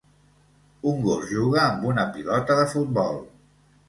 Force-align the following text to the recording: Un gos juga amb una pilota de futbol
Un 0.91 1.03
gos 1.03 1.27
juga 1.31 1.59
amb 1.65 1.85
una 1.89 2.05
pilota 2.15 2.57
de 2.61 2.65
futbol 2.73 3.21